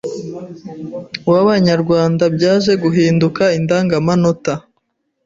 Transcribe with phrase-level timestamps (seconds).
[1.31, 4.53] w’Abanyarwanda byaje guhinduka indangamanota